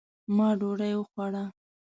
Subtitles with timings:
[0.35, 1.45] ما ډوډۍ وخوړه